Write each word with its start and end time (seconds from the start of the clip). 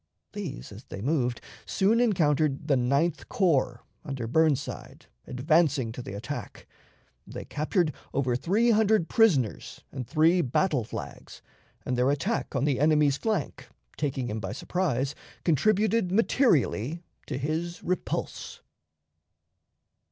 These, 0.33 0.71
as 0.71 0.85
they 0.85 0.99
moved, 0.99 1.41
soon 1.63 1.99
encountered 1.99 2.67
the 2.67 2.75
Ninth 2.75 3.29
Corps, 3.29 3.83
under 4.03 4.25
Burnside, 4.25 5.05
advancing 5.27 5.91
to 5.91 6.01
the 6.01 6.15
attack. 6.15 6.65
They 7.27 7.45
captured 7.45 7.93
over 8.11 8.35
three 8.35 8.71
hundred 8.71 9.09
prisoners 9.09 9.81
and 9.91 10.07
three 10.07 10.41
battle 10.41 10.83
flags, 10.83 11.43
and 11.85 11.95
their 11.95 12.09
attack 12.09 12.55
on 12.55 12.65
the 12.65 12.79
enemy's 12.79 13.17
flank, 13.17 13.69
taking 13.95 14.27
him 14.27 14.39
by 14.39 14.53
surprise, 14.53 15.13
contributed 15.43 16.11
materially 16.11 17.03
to 17.27 17.37
his 17.37 17.83
repulse. 17.83 18.63